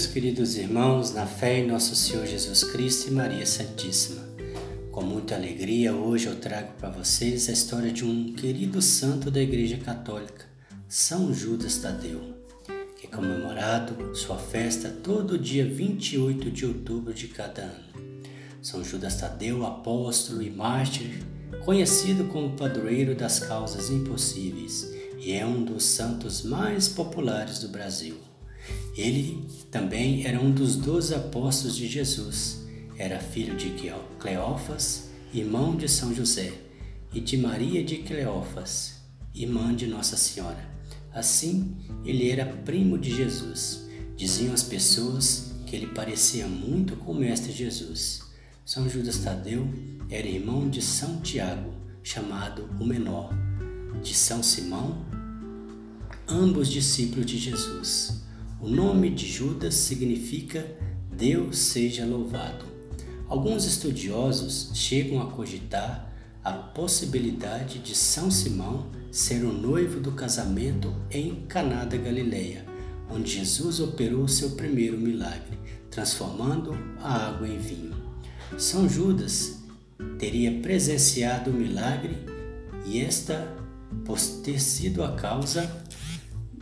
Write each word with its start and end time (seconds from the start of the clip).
Meus 0.00 0.10
queridos 0.10 0.56
irmãos, 0.56 1.12
na 1.12 1.26
fé 1.26 1.58
em 1.58 1.66
nosso 1.66 1.94
Senhor 1.94 2.26
Jesus 2.26 2.64
Cristo 2.64 3.08
e 3.08 3.10
Maria 3.10 3.44
Santíssima, 3.44 4.26
com 4.90 5.02
muita 5.02 5.34
alegria 5.34 5.92
hoje 5.94 6.26
eu 6.26 6.36
trago 6.36 6.72
para 6.78 6.88
vocês 6.88 7.50
a 7.50 7.52
história 7.52 7.92
de 7.92 8.02
um 8.02 8.32
querido 8.32 8.80
santo 8.80 9.30
da 9.30 9.42
Igreja 9.42 9.76
Católica, 9.76 10.46
São 10.88 11.34
Judas 11.34 11.76
Tadeu, 11.76 12.34
que 12.98 13.08
é 13.08 13.10
comemorado 13.10 14.16
sua 14.16 14.38
festa 14.38 14.88
todo 14.88 15.38
dia 15.38 15.66
28 15.66 16.50
de 16.50 16.64
outubro 16.64 17.12
de 17.12 17.28
cada 17.28 17.60
ano. 17.60 18.22
São 18.62 18.82
Judas 18.82 19.16
Tadeu, 19.16 19.66
apóstolo 19.66 20.40
e 20.40 20.48
mártir, 20.48 21.22
conhecido 21.62 22.24
como 22.28 22.56
padroeiro 22.56 23.14
das 23.14 23.38
causas 23.38 23.90
impossíveis 23.90 24.94
e 25.18 25.32
é 25.32 25.44
um 25.44 25.62
dos 25.62 25.84
santos 25.84 26.42
mais 26.42 26.88
populares 26.88 27.58
do 27.58 27.68
Brasil. 27.68 28.29
Ele 28.96 29.46
também 29.70 30.26
era 30.26 30.40
um 30.40 30.50
dos 30.50 30.76
doze 30.76 31.14
apóstolos 31.14 31.76
de 31.76 31.86
Jesus. 31.86 32.66
Era 32.98 33.18
filho 33.18 33.56
de 33.56 33.72
Cleófas, 34.18 35.10
irmão 35.32 35.76
de 35.76 35.88
São 35.88 36.14
José, 36.14 36.52
e 37.12 37.20
de 37.20 37.36
Maria 37.36 37.82
de 37.82 37.98
Cleófas, 37.98 38.96
irmã 39.34 39.74
de 39.74 39.86
Nossa 39.86 40.16
Senhora. 40.16 40.68
Assim, 41.12 41.76
ele 42.04 42.30
era 42.30 42.44
primo 42.44 42.98
de 42.98 43.14
Jesus. 43.14 43.88
Diziam 44.16 44.52
as 44.52 44.62
pessoas 44.62 45.52
que 45.66 45.74
ele 45.74 45.86
parecia 45.88 46.46
muito 46.46 46.96
com 46.96 47.12
o 47.12 47.14
Mestre 47.14 47.52
Jesus. 47.52 48.22
São 48.64 48.88
Judas 48.88 49.18
Tadeu 49.18 49.68
era 50.10 50.26
irmão 50.26 50.68
de 50.68 50.82
São 50.82 51.20
Tiago, 51.20 51.72
chamado 52.02 52.68
o 52.78 52.84
Menor, 52.84 53.30
de 54.02 54.14
São 54.14 54.42
Simão, 54.42 55.04
ambos 56.28 56.68
discípulos 56.68 57.26
de 57.26 57.38
Jesus. 57.38 58.22
O 58.62 58.68
nome 58.68 59.08
de 59.08 59.26
Judas 59.26 59.74
significa 59.74 60.66
Deus 61.10 61.56
seja 61.56 62.04
louvado. 62.04 62.66
Alguns 63.26 63.64
estudiosos 63.64 64.70
chegam 64.74 65.22
a 65.22 65.30
cogitar 65.30 66.12
a 66.44 66.52
possibilidade 66.52 67.78
de 67.78 67.94
São 67.94 68.30
Simão 68.30 68.90
ser 69.10 69.44
o 69.44 69.52
noivo 69.52 69.98
do 69.98 70.12
casamento 70.12 70.94
em 71.10 71.36
Caná 71.48 71.86
da 71.86 71.96
Galileia, 71.96 72.66
onde 73.10 73.30
Jesus 73.30 73.80
operou 73.80 74.28
seu 74.28 74.50
primeiro 74.50 74.98
milagre, 74.98 75.58
transformando 75.90 76.76
a 77.00 77.28
água 77.28 77.48
em 77.48 77.56
vinho. 77.56 77.96
São 78.58 78.86
Judas 78.86 79.58
teria 80.18 80.60
presenciado 80.60 81.50
o 81.50 81.54
milagre 81.54 82.14
e 82.84 83.00
esta 83.00 83.56
por 84.04 84.20
ter 84.44 84.60
sido 84.60 85.02
a 85.02 85.12
causa 85.12 85.80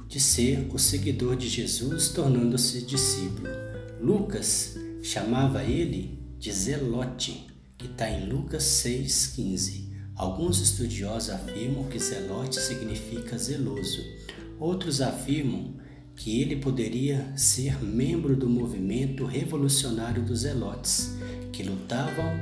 de 0.08 0.18
ser 0.18 0.66
o 0.72 0.78
seguidor 0.78 1.36
de 1.36 1.48
Jesus, 1.48 2.08
tornando-se 2.08 2.80
discípulo. 2.80 3.48
Lucas 4.00 4.74
chamava 5.02 5.62
ele 5.62 6.18
de 6.38 6.50
Zelote, 6.50 7.46
que 7.76 7.86
está 7.86 8.10
em 8.10 8.26
Lucas 8.26 8.64
6,15. 8.64 9.86
Alguns 10.16 10.60
estudiosos 10.60 11.30
afirmam 11.30 11.84
que 11.84 11.98
Zelote 11.98 12.58
significa 12.58 13.36
zeloso, 13.36 14.02
outros 14.58 15.00
afirmam 15.00 15.74
que 16.16 16.40
ele 16.40 16.56
poderia 16.56 17.32
ser 17.36 17.80
membro 17.84 18.34
do 18.34 18.48
movimento 18.48 19.26
revolucionário 19.26 20.24
dos 20.24 20.40
Zelotes, 20.40 21.12
que 21.52 21.62
lutavam 21.62 22.32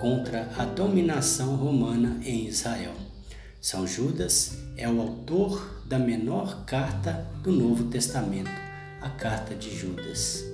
contra 0.00 0.50
a 0.56 0.64
dominação 0.64 1.56
romana 1.56 2.20
em 2.24 2.46
Israel. 2.46 2.94
São 3.60 3.86
Judas 3.86 4.56
é 4.76 4.88
o 4.88 5.00
autor 5.00 5.75
da 5.88 5.98
menor 6.00 6.64
carta 6.64 7.30
do 7.44 7.52
Novo 7.52 7.84
Testamento, 7.84 8.50
a 9.00 9.08
Carta 9.08 9.54
de 9.54 9.72
Judas. 9.72 10.44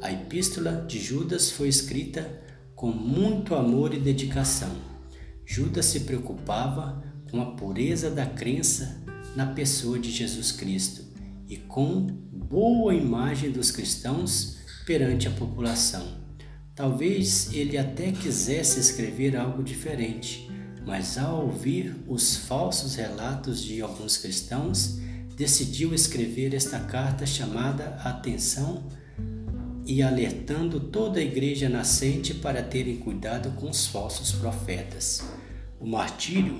A 0.00 0.10
Epístola 0.10 0.86
de 0.88 0.98
Judas 0.98 1.50
foi 1.50 1.68
escrita 1.68 2.40
com 2.74 2.90
muito 2.90 3.54
amor 3.54 3.92
e 3.92 4.00
dedicação. 4.00 4.70
Judas 5.44 5.86
se 5.86 6.00
preocupava 6.00 7.02
com 7.30 7.42
a 7.42 7.52
pureza 7.52 8.10
da 8.10 8.24
crença 8.24 9.02
na 9.36 9.46
pessoa 9.46 9.98
de 9.98 10.10
Jesus 10.10 10.52
Cristo 10.52 11.04
e 11.46 11.58
com 11.58 12.06
boa 12.32 12.94
imagem 12.94 13.50
dos 13.50 13.70
cristãos 13.70 14.56
perante 14.86 15.28
a 15.28 15.32
população. 15.32 16.16
Talvez 16.74 17.52
ele 17.52 17.76
até 17.76 18.10
quisesse 18.10 18.80
escrever 18.80 19.36
algo 19.36 19.62
diferente, 19.62 20.47
mas 20.86 21.18
ao 21.18 21.46
ouvir 21.46 21.94
os 22.06 22.36
falsos 22.36 22.94
relatos 22.94 23.62
de 23.62 23.80
alguns 23.80 24.16
cristãos, 24.16 24.98
decidiu 25.36 25.94
escrever 25.94 26.54
esta 26.54 26.80
carta 26.80 27.24
chamada 27.24 27.96
Atenção 28.04 28.84
e 29.86 30.02
alertando 30.02 30.80
toda 30.80 31.18
a 31.18 31.22
igreja 31.22 31.68
nascente 31.68 32.34
para 32.34 32.62
terem 32.62 32.96
cuidado 32.96 33.52
com 33.52 33.70
os 33.70 33.86
falsos 33.86 34.32
profetas. 34.32 35.22
O 35.80 35.86
martírio, 35.86 36.58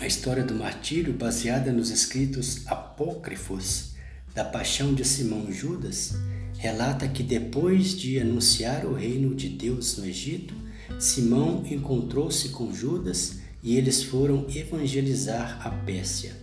a 0.00 0.06
história 0.06 0.42
do 0.42 0.54
martírio, 0.54 1.12
baseada 1.12 1.72
nos 1.72 1.90
escritos 1.90 2.66
apócrifos 2.66 3.94
da 4.34 4.44
paixão 4.44 4.94
de 4.94 5.04
Simão 5.04 5.50
Judas, 5.50 6.14
relata 6.58 7.08
que 7.08 7.22
depois 7.22 7.98
de 7.98 8.20
anunciar 8.20 8.86
o 8.86 8.94
reino 8.94 9.34
de 9.34 9.48
Deus 9.48 9.98
no 9.98 10.06
Egito, 10.06 10.54
Simão 10.98 11.64
encontrou-se 11.70 12.48
com 12.50 12.72
Judas 12.72 13.36
e 13.62 13.76
eles 13.76 14.02
foram 14.02 14.46
evangelizar 14.48 15.60
a 15.66 15.70
Pérsia. 15.70 16.36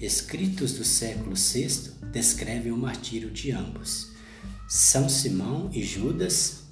Escritos 0.00 0.72
do 0.72 0.84
século 0.84 1.34
VI 1.36 1.92
descrevem 2.12 2.72
o 2.72 2.76
martírio 2.76 3.30
de 3.30 3.50
ambos. 3.52 4.12
São 4.68 5.08
Simão 5.08 5.70
e 5.72 5.82
Judas 5.82 6.64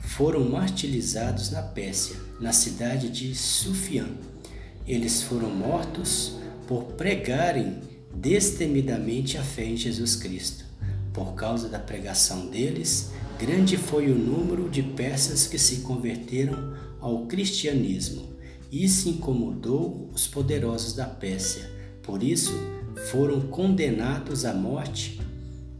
foram 0.00 0.48
martirizados 0.48 1.50
na 1.50 1.62
Pérsia, 1.62 2.16
na 2.40 2.52
cidade 2.52 3.08
de 3.08 3.34
Sufiã. 3.34 4.08
Eles 4.86 5.22
foram 5.22 5.50
mortos 5.50 6.36
por 6.66 6.84
pregarem 6.94 7.80
destemidamente 8.14 9.36
a 9.38 9.42
fé 9.42 9.64
em 9.64 9.76
Jesus 9.76 10.16
Cristo. 10.16 10.69
Por 11.12 11.34
causa 11.34 11.68
da 11.68 11.78
pregação 11.78 12.46
deles, 12.48 13.10
Grande 13.40 13.78
foi 13.78 14.12
o 14.12 14.14
número 14.14 14.68
de 14.68 14.82
persas 14.82 15.46
que 15.46 15.58
se 15.58 15.76
converteram 15.76 16.74
ao 17.00 17.24
cristianismo. 17.24 18.34
Isso 18.70 19.08
incomodou 19.08 20.10
os 20.12 20.26
poderosos 20.26 20.92
da 20.92 21.06
Pérsia. 21.06 21.72
Por 22.02 22.22
isso, 22.22 22.52
foram 23.10 23.40
condenados 23.48 24.44
à 24.44 24.52
morte. 24.52 25.18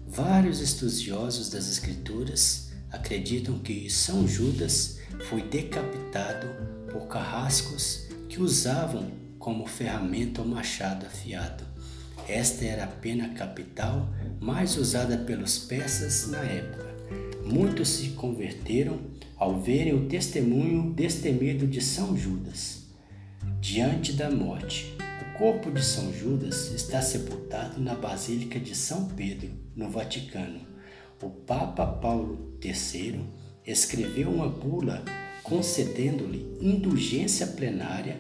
Vários 0.08 0.58
estudiosos 0.58 1.50
das 1.50 1.68
Escrituras 1.68 2.70
acreditam 2.91 3.58
que 3.58 3.91
São 3.91 4.26
Judas 4.26 4.97
foi 5.28 5.42
decapitado 5.42 6.47
por 6.91 7.08
carrascos 7.08 8.06
que 8.26 8.41
usavam 8.41 9.10
como 9.38 9.66
ferramenta 9.66 10.41
o 10.41 10.48
machado 10.48 11.04
afiado. 11.04 11.62
Esta 12.26 12.64
era 12.64 12.84
a 12.84 12.86
pena 12.86 13.34
capital 13.34 14.08
mais 14.40 14.76
usada 14.78 15.18
pelos 15.18 15.58
persas 15.58 16.28
na 16.28 16.38
época. 16.38 16.88
Muitos 17.44 17.88
se 17.90 18.10
converteram 18.10 18.98
ao 19.36 19.60
verem 19.60 19.94
o 19.94 20.06
testemunho 20.06 20.92
destemido 20.94 21.66
de 21.66 21.80
São 21.80 22.16
Judas. 22.16 22.86
Diante 23.60 24.15
da 24.15 24.30
morte, 24.30 24.97
o 24.98 25.38
corpo 25.38 25.70
de 25.70 25.84
São 25.84 26.12
Judas 26.12 26.72
está 26.72 27.03
sepultado 27.03 27.80
na 27.80 27.94
Basílica 27.94 28.59
de 28.59 28.74
São 28.74 29.09
Pedro, 29.09 29.50
no 29.76 29.91
Vaticano. 29.91 30.60
O 31.22 31.28
Papa 31.28 31.86
Paulo 31.86 32.56
III 32.65 33.20
escreveu 33.66 34.30
uma 34.30 34.48
bula 34.48 35.04
concedendo-lhe 35.42 36.56
indulgência 36.60 37.47
plenária 37.47 38.18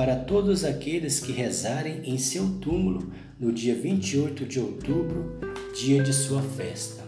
para 0.00 0.16
todos 0.16 0.64
aqueles 0.64 1.20
que 1.20 1.30
rezarem 1.30 2.00
em 2.04 2.16
seu 2.16 2.48
túmulo 2.58 3.12
no 3.38 3.52
dia 3.52 3.74
28 3.74 4.46
de 4.46 4.58
outubro, 4.58 5.38
dia 5.78 6.02
de 6.02 6.10
sua 6.10 6.40
festa. 6.40 7.04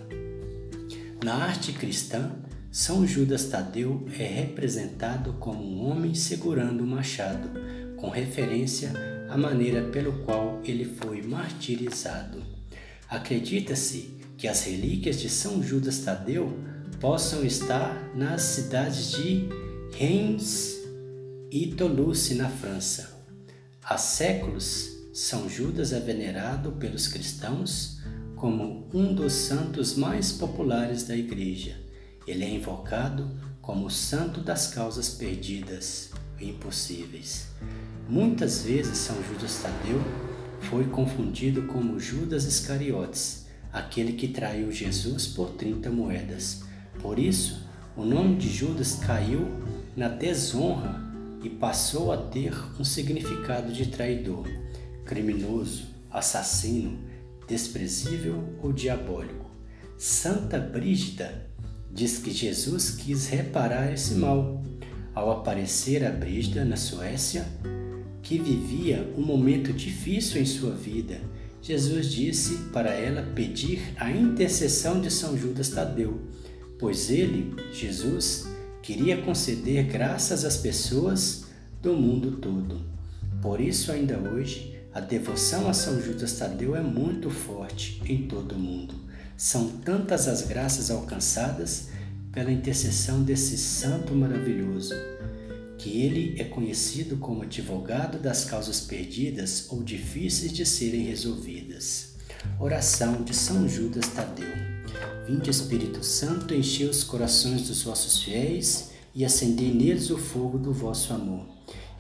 Na 1.24 1.36
arte 1.36 1.72
cristã, 1.72 2.32
São 2.70 3.06
Judas 3.06 3.46
Tadeu 3.46 4.06
é 4.18 4.26
representado 4.26 5.32
como 5.40 5.64
um 5.64 5.90
homem 5.90 6.14
segurando 6.14 6.84
um 6.84 6.86
machado, 6.86 7.48
com 7.96 8.10
referência 8.10 8.92
à 9.30 9.38
maneira 9.38 9.84
pelo 9.84 10.12
qual 10.24 10.60
ele 10.62 10.84
foi 10.84 11.22
martirizado. 11.22 12.42
Acredita-se 13.08 14.18
que 14.36 14.46
as 14.46 14.64
relíquias 14.64 15.18
de 15.18 15.30
São 15.30 15.62
Judas 15.62 16.00
Tadeu 16.00 16.52
possam 17.00 17.42
estar 17.42 18.12
nas 18.14 18.42
cidades 18.42 19.12
de 19.12 19.48
Reims 19.96 20.81
e 21.52 21.66
Toulouse, 21.66 22.34
na 22.34 22.48
França. 22.48 23.10
Há 23.84 23.98
séculos, 23.98 24.88
São 25.12 25.50
Judas 25.50 25.92
é 25.92 26.00
venerado 26.00 26.72
pelos 26.72 27.06
cristãos 27.06 28.00
como 28.36 28.88
um 28.94 29.14
dos 29.14 29.34
santos 29.34 29.94
mais 29.94 30.32
populares 30.32 31.02
da 31.02 31.14
Igreja. 31.14 31.76
Ele 32.26 32.42
é 32.42 32.48
invocado 32.48 33.30
como 33.60 33.84
o 33.84 33.90
santo 33.90 34.40
das 34.40 34.68
causas 34.68 35.10
perdidas 35.10 36.10
e 36.40 36.48
impossíveis. 36.48 37.48
Muitas 38.08 38.62
vezes 38.62 38.96
São 38.96 39.22
Judas 39.22 39.60
Tadeu 39.62 40.00
foi 40.58 40.84
confundido 40.86 41.64
como 41.64 42.00
Judas 42.00 42.44
Iscariotes, 42.44 43.44
aquele 43.70 44.14
que 44.14 44.28
traiu 44.28 44.72
Jesus 44.72 45.26
por 45.26 45.50
30 45.50 45.90
moedas. 45.90 46.62
Por 47.02 47.18
isso, 47.18 47.68
o 47.94 48.06
nome 48.06 48.36
de 48.36 48.48
Judas 48.48 48.94
caiu 48.94 49.46
na 49.94 50.08
desonra 50.08 51.11
e 51.42 51.50
passou 51.50 52.12
a 52.12 52.16
ter 52.16 52.54
um 52.78 52.84
significado 52.84 53.72
de 53.72 53.86
traidor, 53.86 54.46
criminoso, 55.04 55.86
assassino, 56.10 56.98
desprezível 57.46 58.42
ou 58.62 58.72
diabólico. 58.72 59.50
Santa 59.98 60.58
Brígida 60.58 61.46
diz 61.92 62.18
que 62.18 62.30
Jesus 62.30 62.90
quis 62.90 63.26
reparar 63.28 63.92
esse 63.92 64.14
mal 64.14 64.62
ao 65.14 65.30
aparecer 65.30 66.04
a 66.04 66.10
Brígida 66.10 66.64
na 66.64 66.76
Suécia, 66.76 67.46
que 68.22 68.38
vivia 68.38 69.12
um 69.16 69.22
momento 69.22 69.72
difícil 69.72 70.40
em 70.40 70.46
sua 70.46 70.74
vida. 70.74 71.20
Jesus 71.60 72.10
disse 72.10 72.56
para 72.72 72.90
ela 72.90 73.22
pedir 73.34 73.80
a 73.96 74.10
intercessão 74.10 75.00
de 75.00 75.10
São 75.10 75.36
Judas 75.36 75.68
Tadeu, 75.68 76.20
pois 76.78 77.10
ele, 77.10 77.54
Jesus, 77.72 78.46
queria 78.82 79.22
conceder 79.22 79.84
graças 79.86 80.44
às 80.44 80.56
pessoas 80.56 81.44
do 81.80 81.94
mundo 81.94 82.32
todo. 82.32 82.82
Por 83.40 83.60
isso, 83.60 83.92
ainda 83.92 84.18
hoje, 84.18 84.76
a 84.92 85.00
devoção 85.00 85.68
a 85.68 85.72
São 85.72 86.02
Judas 86.02 86.32
Tadeu 86.32 86.74
é 86.74 86.82
muito 86.82 87.30
forte 87.30 88.02
em 88.04 88.26
todo 88.26 88.56
o 88.56 88.58
mundo. 88.58 88.94
São 89.36 89.68
tantas 89.68 90.26
as 90.26 90.42
graças 90.42 90.90
alcançadas 90.90 91.88
pela 92.32 92.50
intercessão 92.50 93.22
desse 93.22 93.56
santo 93.56 94.14
maravilhoso, 94.14 94.94
que 95.78 96.02
ele 96.02 96.34
é 96.40 96.44
conhecido 96.44 97.16
como 97.16 97.42
advogado 97.42 98.18
das 98.18 98.44
causas 98.44 98.80
perdidas 98.80 99.66
ou 99.70 99.82
difíceis 99.82 100.52
de 100.52 100.66
serem 100.66 101.02
resolvidas. 101.02 102.14
Oração 102.58 103.22
de 103.22 103.34
São 103.34 103.68
Judas 103.68 104.08
Tadeu. 104.08 104.81
Vinde, 105.26 105.50
Espírito 105.50 106.04
Santo, 106.04 106.52
enchei 106.52 106.88
os 106.88 107.04
corações 107.04 107.68
dos 107.68 107.82
vossos 107.82 108.22
fiéis 108.22 108.90
e 109.14 109.24
acendei 109.24 109.72
neles 109.72 110.10
o 110.10 110.18
fogo 110.18 110.58
do 110.58 110.72
vosso 110.72 111.12
amor. 111.12 111.46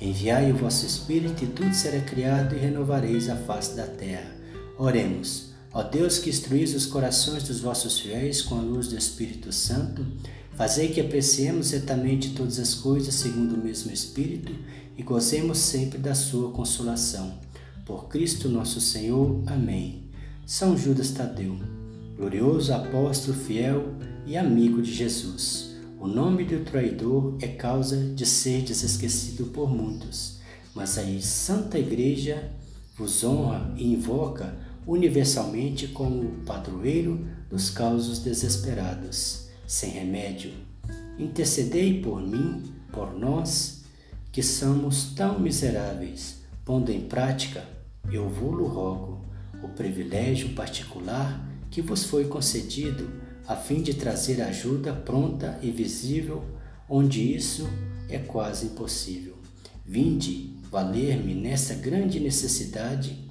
Enviai 0.00 0.50
o 0.50 0.56
vosso 0.56 0.84
Espírito 0.84 1.44
e 1.44 1.46
tudo 1.46 1.72
será 1.72 2.00
criado 2.00 2.56
e 2.56 2.58
renovareis 2.58 3.28
a 3.28 3.36
face 3.36 3.76
da 3.76 3.86
terra. 3.86 4.28
Oremos. 4.76 5.52
Ó 5.72 5.84
Deus 5.84 6.18
que 6.18 6.30
instruís 6.30 6.74
os 6.74 6.84
corações 6.84 7.44
dos 7.44 7.60
vossos 7.60 8.00
fiéis 8.00 8.42
com 8.42 8.56
a 8.56 8.60
luz 8.60 8.88
do 8.88 8.98
Espírito 8.98 9.52
Santo, 9.52 10.04
fazei 10.56 10.88
que 10.88 11.00
apreciemos 11.00 11.68
certamente 11.68 12.30
todas 12.30 12.58
as 12.58 12.74
coisas 12.74 13.14
segundo 13.14 13.54
o 13.54 13.64
mesmo 13.64 13.92
Espírito 13.92 14.52
e 14.98 15.02
gozemos 15.02 15.58
sempre 15.58 15.98
da 15.98 16.14
sua 16.14 16.50
consolação. 16.50 17.38
Por 17.86 18.08
Cristo 18.08 18.48
nosso 18.48 18.80
Senhor. 18.80 19.42
Amém. 19.46 20.10
São 20.44 20.76
Judas 20.76 21.12
Tadeu 21.12 21.56
glorioso 22.16 22.74
apóstolo 22.74 23.36
fiel 23.36 23.94
e 24.26 24.36
amigo 24.36 24.82
de 24.82 24.92
Jesus. 24.92 25.76
O 25.98 26.06
nome 26.06 26.44
do 26.44 26.64
traidor 26.64 27.36
é 27.40 27.48
causa 27.48 27.96
de 27.96 28.26
ser 28.26 28.68
esquecido 28.70 29.46
por 29.46 29.70
muitos, 29.70 30.40
mas 30.74 30.98
a 30.98 31.20
Santa 31.20 31.78
Igreja 31.78 32.50
vos 32.96 33.24
honra 33.24 33.72
e 33.76 33.92
invoca 33.92 34.54
universalmente 34.86 35.88
como 35.88 36.44
padroeiro 36.44 37.26
dos 37.48 37.70
causos 37.70 38.18
desesperados, 38.18 39.48
sem 39.66 39.90
remédio. 39.90 40.52
Intercedei 41.18 42.02
por 42.02 42.20
mim, 42.20 42.62
por 42.92 43.16
nós, 43.16 43.84
que 44.32 44.42
somos 44.42 45.12
tão 45.14 45.38
miseráveis, 45.38 46.42
pondo 46.64 46.90
em 46.90 47.02
prática, 47.02 47.64
eu 48.10 48.28
vou-lo 48.28 48.66
rogo, 48.66 49.24
o 49.62 49.68
privilégio 49.68 50.50
particular 50.50 51.51
que 51.72 51.80
vos 51.80 52.04
foi 52.04 52.26
concedido 52.26 53.10
a 53.48 53.56
fim 53.56 53.82
de 53.82 53.94
trazer 53.94 54.40
ajuda 54.42 54.92
pronta 54.92 55.58
e 55.62 55.70
visível 55.70 56.44
onde 56.88 57.34
isso 57.34 57.66
é 58.08 58.18
quase 58.18 58.66
impossível. 58.66 59.36
Vinde 59.84 60.54
valer-me 60.70 61.34
nessa 61.34 61.74
grande 61.74 62.20
necessidade 62.20 63.28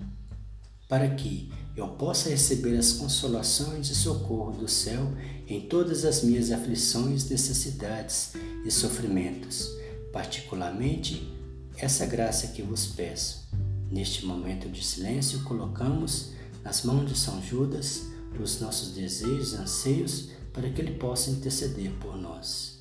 para 0.89 1.07
que 1.11 1.51
eu 1.77 1.87
possa 1.89 2.29
receber 2.29 2.75
as 2.75 2.93
consolações 2.93 3.89
e 3.89 3.95
socorro 3.95 4.51
do 4.51 4.67
céu 4.67 5.13
em 5.47 5.61
todas 5.61 6.03
as 6.03 6.23
minhas 6.23 6.51
aflições, 6.51 7.29
necessidades 7.29 8.33
e 8.65 8.71
sofrimentos, 8.71 9.69
particularmente 10.11 11.31
essa 11.77 12.05
graça 12.05 12.47
que 12.47 12.61
vos 12.61 12.87
peço. 12.87 13.47
Neste 13.89 14.25
momento 14.25 14.67
de 14.67 14.83
silêncio, 14.83 15.43
colocamos 15.43 16.31
nas 16.63 16.83
mãos 16.83 17.07
de 17.07 17.17
São 17.17 17.41
Judas 17.41 18.11
os 18.39 18.59
nossos 18.59 18.91
desejos 18.91 19.53
e 19.53 19.57
anseios 19.57 20.29
para 20.53 20.69
que 20.69 20.81
Ele 20.81 20.93
possa 20.93 21.29
interceder 21.31 21.91
por 21.99 22.17
nós. 22.17 22.79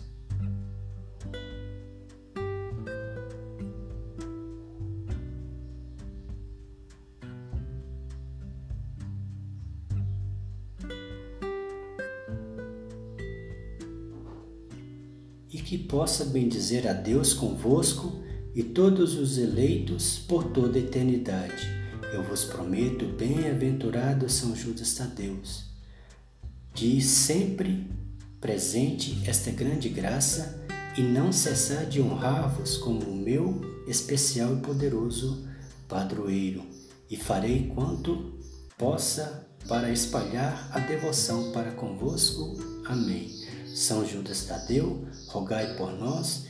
E 15.52 15.58
que 15.58 15.79
possa 15.79 16.25
bendizer 16.26 16.87
a 16.87 16.93
Deus 16.93 17.35
convosco 17.35 18.23
e 18.55 18.62
todos 18.62 19.14
os 19.14 19.38
eleitos 19.38 20.19
por 20.19 20.44
toda 20.52 20.79
a 20.79 20.81
eternidade 20.81 21.79
eu 22.12 22.22
vos 22.24 22.44
prometo, 22.44 23.06
bem-aventurado 23.06 24.28
São 24.28 24.54
Judas 24.54 24.94
Tadeus, 24.94 25.66
de 26.74 27.00
sempre 27.00 27.88
presente 28.40 29.22
esta 29.26 29.50
grande 29.52 29.88
graça 29.88 30.66
e 30.96 31.02
não 31.02 31.32
cessar 31.32 31.86
de 31.86 32.00
honrar-vos 32.00 32.76
como 32.78 33.02
o 33.02 33.14
meu 33.14 33.60
especial 33.86 34.56
e 34.56 34.60
poderoso 34.60 35.46
padroeiro, 35.88 36.64
e 37.08 37.16
farei 37.16 37.68
quanto 37.75 38.38
possa 38.76 39.46
para 39.68 39.90
espalhar 39.92 40.68
a 40.73 40.80
devoção 40.80 41.52
para 41.52 41.73
convosco. 41.73 42.56
Amém. 42.87 43.30
São 43.73 44.04
Judas 44.04 44.44
Tadeu, 44.46 45.06
rogai 45.28 45.76
por 45.76 45.92
nós 45.92 46.50